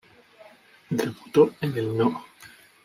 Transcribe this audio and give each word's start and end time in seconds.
Debutó 0.89 1.53
en 1.61 1.77
el 1.77 1.95
no. 1.95 2.25